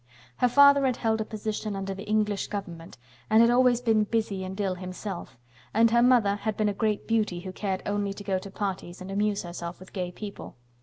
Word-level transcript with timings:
Her 0.37 0.49
father 0.49 0.87
had 0.87 0.97
held 0.97 1.21
a 1.21 1.25
position 1.25 1.75
under 1.75 1.93
the 1.93 2.07
English 2.09 2.47
Government 2.47 2.97
and 3.29 3.39
had 3.39 3.51
always 3.51 3.81
been 3.81 4.03
busy 4.05 4.43
and 4.43 4.59
ill 4.59 4.73
himself, 4.73 5.37
and 5.75 5.91
her 5.91 6.01
mother 6.01 6.37
had 6.37 6.57
been 6.57 6.69
a 6.69 6.73
great 6.73 7.07
beauty 7.07 7.41
who 7.41 7.51
cared 7.51 7.83
only 7.85 8.11
to 8.13 8.23
go 8.23 8.39
to 8.39 8.49
parties 8.49 8.99
and 8.99 9.11
amuse 9.11 9.43
herself 9.43 9.79
with 9.79 9.93
gay 9.93 10.11
people. 10.11 10.55